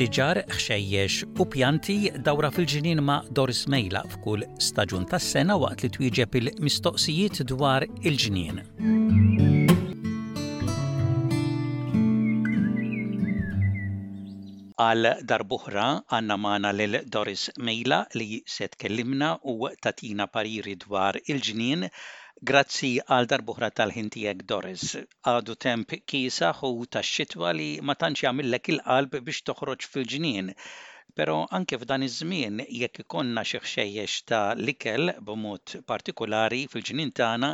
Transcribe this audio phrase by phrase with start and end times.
[0.00, 1.94] siġar, xejjex u pjanti
[2.26, 8.62] dawra fil-ġinin ma' Doris Mejla f'kull staġun tas-sena waqt li twieġeb il-mistoqsijiet dwar il ġinin
[14.84, 21.90] għal darbuħra għanna maħna l-Doris Mejla li se tkellimna u tatina pariri dwar il-ġnien
[22.48, 24.92] Grazzi għal darbuħra tal-ħintijek Doris.
[25.32, 30.48] Għadu temp kisa u tax-xitwa li ma tantx jagħmilek il-qalb biex toħroġ fil-ġnien.
[31.20, 37.52] Pero anke f'dan iż-żmien jekk ikonna xi ħxejjex ta' likel b'mod partikolari fil-ġnien tagħna,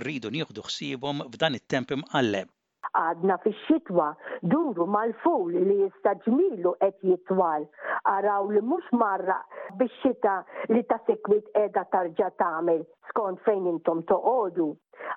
[0.00, 2.55] irridu nieħdu ħsiebhom f'dan it-temp imqalleb
[2.98, 4.04] għadna fi xitwa
[4.52, 7.66] duru mal-ful li jistaġmilu qed jitwal.
[8.14, 9.36] Araw li mhux marra
[9.82, 10.36] bix-xita
[10.72, 14.68] li ta' sekwit qiegħda tarġa' tagħmel skont fejn intom toqogħdu.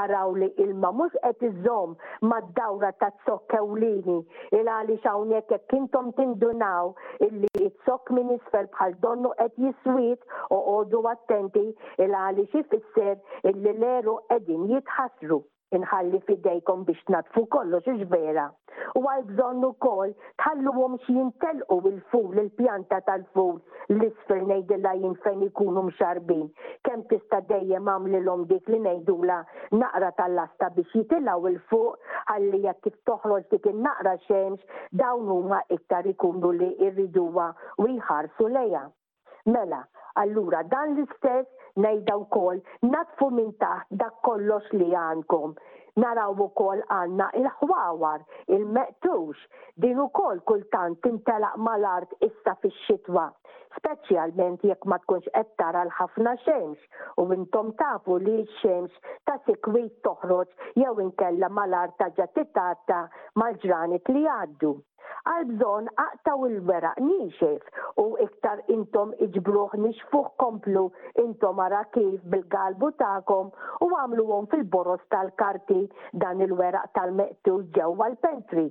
[0.00, 1.94] Araw li ilma mhux qed iżomm
[2.32, 3.12] mad-dawra ta'
[3.54, 4.18] kewlini,
[4.58, 6.92] il għaliex hawnhekk e intom tindunaw
[7.28, 11.66] illi t-sok minn isfel bħal donnu qed jiswit u għodu attenti
[12.04, 15.42] il għaliex ifisser illi l-eru qegħdin jitħassru
[15.76, 18.46] inħalli fidejkom biex natfu kollox iġbera.
[18.98, 23.56] U għal bżonnu kol tħalluhom xi jintelqu il-ful, il-pjanta tal-ful,
[23.96, 26.44] l-isfel nejdilla jinfen ikunu mxarbin.
[26.86, 29.38] Kemm tista' dejjem għamlilhom dik li ngħidula
[29.82, 35.62] naqra tal-lasta biex jitilgħu il-fuq għalli jekk kif toħroġ dik il naqra xemx dawn huma
[35.76, 37.50] iktar ikunu li irriduwa
[37.84, 38.86] u jħarsu lejha.
[39.50, 39.80] Mela,
[40.22, 45.54] allura dan l-istess Nejda u kol, natfu minn taħt dak kollox li għandkom.
[46.02, 48.24] Naraw u kol għanna il-ħwawar,
[48.56, 49.44] il-meqtux,
[49.86, 53.26] din u kol kultant tintelaq mal-art issa fix xitwa
[53.80, 59.94] speċjalment jekk ma tkunx qed tara l-ħafna xemx u intom tafu li x-xemx ta' sikwit
[60.06, 63.02] toħroġ jew inkella mal-art ta' ġatitata
[63.42, 64.72] mal-ġranet li għaddu.
[65.30, 70.84] Għal-bżon aqtaw il-weraq nixef u iktar intom iġbruħ nixfuħ komplu
[71.24, 73.52] intom ara kif bil-galbu ta'kom
[73.86, 75.82] u għamlu fil-boros tal-karti
[76.24, 78.70] dan il-weraq tal-meqtu ġewwa l-pentri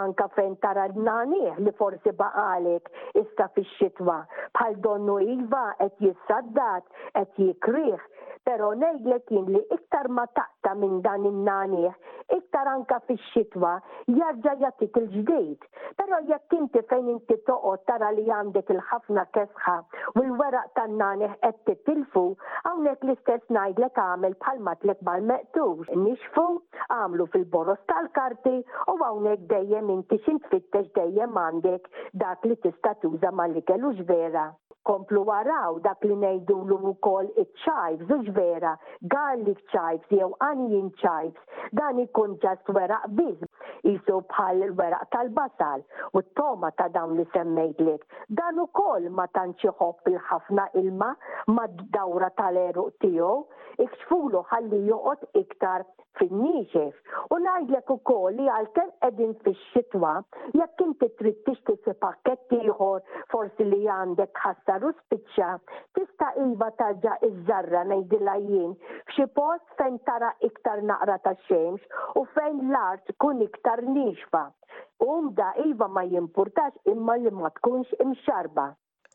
[0.00, 2.84] anka fejn tara d nani li forsi baqalek
[3.22, 4.16] issa fi xitwa
[4.56, 8.08] bħal donnu iva qed jissaddat qed jikriħ
[8.48, 11.94] pero nejlek kien li iktar ma taqta minn dan in-nanieħ
[12.32, 13.72] iktar anka fix-xitwa
[14.18, 15.62] jarġa' jattik il-ġdejt.
[15.98, 16.56] pero jekk
[16.92, 19.74] fejn inti toqgħod tara li għandek il-ħafna kesħa
[20.14, 22.22] u l-weraq tan-naneħ qed titilfu,
[22.66, 25.90] hawnhekk l-istess ngħidlek għamel bħal matlek mal-meqtux.
[26.04, 26.46] Nixfu,
[26.98, 28.56] għamlu fil-boros tal-karti
[28.94, 31.88] u hawnhekk dejjem inti x'intfittex dejjem għandek
[32.24, 34.48] dak li tista' tuża ma li kellux vera
[34.86, 38.72] komplu waraw dak li nejdu l ukoll il ċajbs uġ vera,
[39.14, 41.44] garlic chives, jew onion chives,
[41.80, 43.38] dan ikun ġast wera biz
[43.84, 45.84] jisu bħal weraq tal-basal
[46.16, 48.04] u t-toma ta' dawn li semmejtlek.
[48.40, 51.12] Dan ukoll ma tantx iħobb il-ħafna ilma
[51.76, 53.34] d dawra tal-eruq tiegħu,
[53.84, 55.84] ikxfulu ħalli juqot iktar
[56.18, 56.96] fin-nixef.
[57.34, 60.14] U ngħidlek ukoll li għalkemm qegħdin fix-xitwa
[60.54, 63.02] jekk inti trid tixti fi pakketti ieħor
[63.32, 65.50] forsi li għandek ħassar u spiċċa
[65.98, 68.76] tista' ilba tarġa' iż-żarra ngħidilha jien
[69.14, 71.78] xi post fejn tara iktar naqra ta' xemx
[72.20, 74.40] u fejn l-art kun iktar nixfa.
[75.12, 78.64] Umda iva ma jimpurtax imma li ma tkunx imxarba.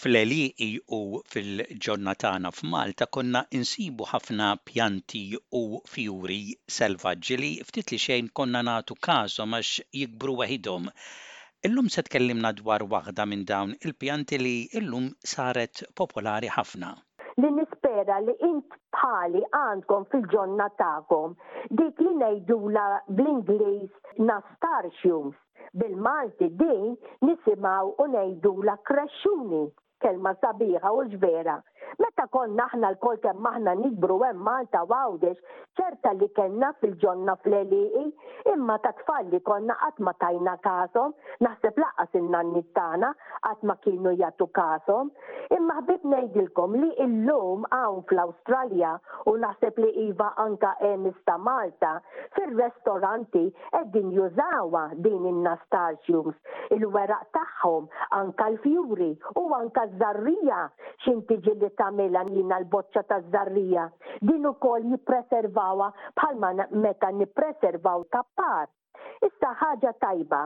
[0.00, 0.68] Fl-eliqi
[0.98, 0.98] u
[1.34, 5.22] fil-ġonnatana f'Malta konna insibu ħafna pjanti
[5.60, 5.62] u
[5.92, 6.42] fjuri
[6.78, 10.90] selvaġġi li ftit li xejn konna natu kasom għax jikbru waħidhom.
[11.68, 16.92] Illum se tkellimna dwar waħda minn dawn il-pjanti li illum saret popolari ħafna
[17.40, 21.34] li nispera li int bħali għandkom fil-ġonna ta'kom
[21.80, 22.12] dik li
[22.76, 25.38] la bl-Inglis nastarxjums
[25.82, 26.96] bil-Malti din
[27.26, 28.04] nisimaw u
[28.68, 29.64] la krexxuni
[30.04, 31.58] kelma sabiħa u ġvera
[32.00, 35.38] Meta konna aħna l-kol kemm aħna nikbru hemm Malta għawdex,
[35.78, 41.14] ċerta li kellna fil-ġonna fl-eliqi, e, imma ta' tfal li konna qatt ma tajna kasom,
[41.44, 43.12] naħseb laqas in-nanni tagħna
[43.46, 45.12] qatt ma kienu jagħtu kasom.
[45.58, 48.94] Imma ħbib ngħidilkom li illum hawn fl-Awstralja
[49.30, 51.94] u naħseb li iva anka emis ta' Malta
[52.38, 56.34] fir-restoranti qegħdin jużawa din in-nastarxiums,
[56.78, 57.88] il-weraq tagħhom
[58.18, 60.64] anka l-fjuri u anka żarrija
[61.04, 63.84] xintiġi li ta' tagħmilha jiena l-boċċa taż-żarrija.
[64.30, 65.90] Din ukoll jippreservawha
[66.22, 66.54] bħalma
[66.88, 68.68] meta nippreservaw tappar.
[69.24, 70.38] Issa ħaġa tajba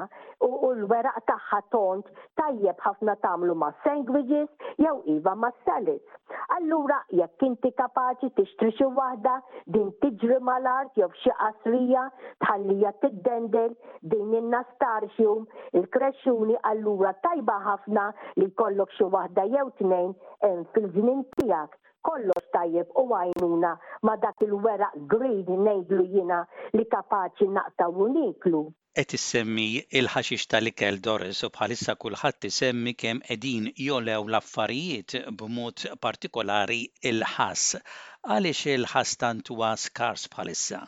[0.47, 6.13] u l-weraq tagħha tont tajjeb ħafna tagħmlu ma' sandwiches jew iva ma' salads.
[6.57, 9.35] Allura jekk inti kapaċi tixtri xi waħda
[9.77, 12.05] din tiġri mal-art jew xi qasrija
[12.47, 13.75] tħallija tiddendel
[14.15, 15.43] din in-nastarxium
[15.81, 18.07] il-krexxuni allura tajba ħafna
[18.39, 20.15] li jkollok xi waħda jew tnejn
[20.47, 23.71] hemm fil-żmien tiegħek kollox tajjeb u għajnuna
[24.09, 26.37] ma dak il-wera grid nejdlu jina
[26.79, 28.61] li kapaċi naqta u niklu.
[29.03, 29.67] Et issemmi
[30.01, 36.81] il-ħaxix tal-ikel Doris u bħalissa kulħadd isemmi kemm qegħdin jolew l-affarijiet b'mod partikolari
[37.13, 37.79] il-ħass.
[38.29, 40.83] Għaliex il ħas tant huwa skars bħalissa?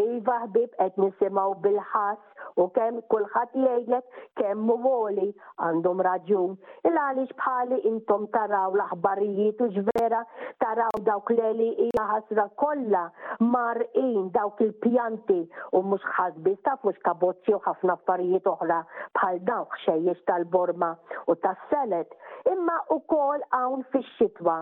[0.00, 2.30] Iva ħbib qed nisimgħu bil-ħass
[2.60, 5.28] u kemm kulħadd jgħidlek kemm voli
[5.66, 6.54] għandhom raġun.
[6.86, 10.20] Il għaliex bħali intom taraw l-aħbarijiet u ġvera
[10.62, 13.04] taraw dawk leli hija ħasra kollha
[13.48, 15.40] marqin dawk il-pjanti
[15.72, 18.80] u mhux ħasbis mhux kabozzi u ħafna affarijiet oħra
[19.18, 20.92] bħal dawk xejjex tal-borma
[21.34, 22.14] u tas senet
[22.50, 24.56] imma u kol għawn fix xitwa.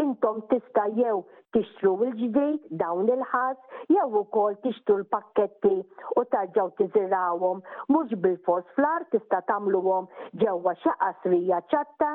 [0.00, 1.18] Intom tista jew
[1.54, 3.58] tixtru il-ġdijt dawn il-ħas,
[3.92, 5.72] jew u kol tixtru l-pakketti
[6.20, 7.60] u tarġaw tizirawom,
[7.92, 10.08] mux bil-fos flar tista tamluwom
[10.42, 10.74] ġewwa
[11.22, 12.10] srija ċatta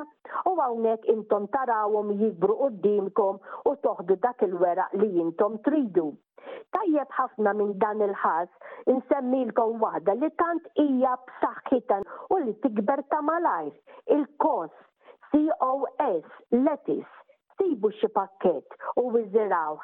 [0.52, 3.40] u għawnek intom tarawom jikbru dimkom
[3.72, 6.12] u toħdu dak il-weraq li intom tridu.
[6.74, 13.20] Tajjeb ħafna minn dan il-ħas insemmilkom waħda li tant hija b'saħħitan u li tikber ta'
[13.28, 14.88] malajr il-kost
[15.34, 16.24] COS,
[16.64, 17.06] lettuce,
[17.58, 19.78] sibu xi pakket u wiżiraw.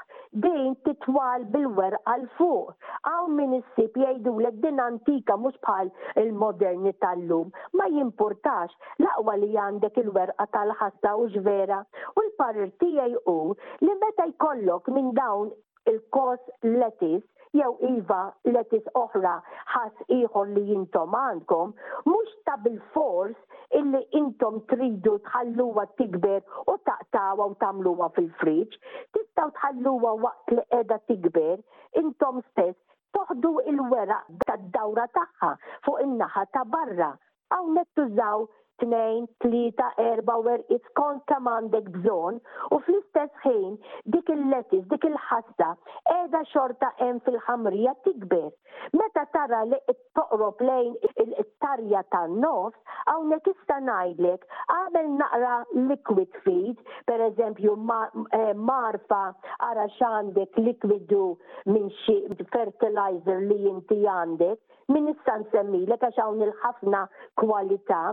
[0.43, 2.73] Din titwal bil werq għal fuq
[3.11, 5.91] Għaw min issib jgħidulek din antika mhux bħal
[6.23, 7.53] il-moderni tal-lum.
[7.79, 11.79] Ma jimpurtax laqwa li għandek il-werqa tal-ħassa u ġvera.
[12.15, 13.37] U l-parir tiegħi hu
[13.85, 15.55] li meta jkollok minn dawn
[15.93, 18.23] il-kos lettuce jew iva
[18.55, 19.33] letis oħra
[19.75, 21.71] ħas ieħor li jintom għandkom,
[22.09, 23.35] mhux ta' bil-fors
[23.79, 28.75] illi intom tridu tħalluwa tikber u taqtawa u tamluwa fil friċ
[29.17, 31.61] tistaw tħalluwa waqt li qiegħda tikber,
[32.03, 32.79] intom stess
[33.15, 35.53] toħdu il-weraq tad-dawra tagħha
[35.85, 37.13] fuq in-naħa ta' barra.
[37.55, 38.47] Hawnhekk tużaw
[38.81, 42.37] tnejn, tlita, erba, where it's konta mandek bżon
[42.75, 43.75] u fl-istess ħin
[44.15, 45.71] dik il-letis, dik il-ħassa,
[46.17, 48.49] edha xorta hemm fil-ħamrija tikber.
[48.93, 49.77] Meta tara li
[50.15, 50.93] toqrob lejn
[51.23, 52.77] il-tarja tan-nofs,
[53.09, 54.45] hawnhekk nekista ngħidlek
[54.75, 55.55] għamel naqra
[55.89, 56.79] liquid feed,
[57.09, 59.23] per eżempju eh, marfa
[59.59, 61.25] għara xandek likwidu
[61.67, 62.17] minn xi
[62.53, 64.59] fertilizer li inti għandek,
[64.95, 67.03] min istan nsemmilek għax hawn il-ħafna
[67.41, 68.05] kwalità,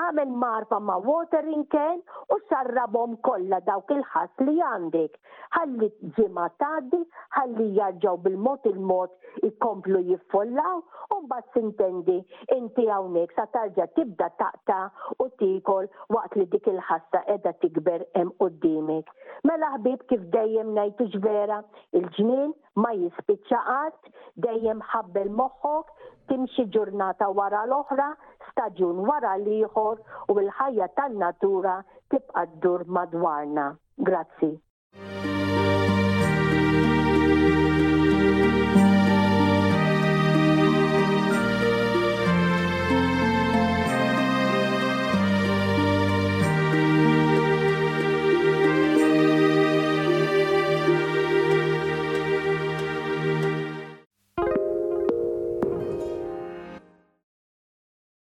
[0.00, 2.00] għamel marfa ma' watering can
[2.32, 5.20] u sarrabom kollha dawk il ħas li għandek.
[5.54, 7.02] Ħalli ġimgħa tgħaddi,
[7.36, 9.12] ħalli jarġaw bil-mod il-mod
[9.46, 10.76] ikomplu jiffollaw,
[11.14, 12.16] u bat sintendi
[12.54, 14.78] inti għawnek sa tarġa tibda taqta
[15.22, 19.10] u tikol waqt li dik il-ħassa edha tikber em quddiemek.
[19.48, 21.60] Mela ħbib kif dejjem najtu vera
[22.00, 22.92] il-ġnien ma
[23.28, 24.12] qatt
[24.46, 25.94] dejjem ħabbel moħħok,
[26.30, 28.08] timxi ġurnata wara l-oħra,
[28.50, 31.78] staġun wara l-ieħor u l-ħajja tan-natura
[32.12, 33.70] tibqa' ddur madwarna.
[33.96, 34.54] Grazzi.